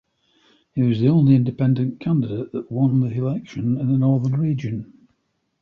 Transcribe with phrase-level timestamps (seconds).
[0.73, 4.91] He was the only independent candidate that won the election in the Northern Region.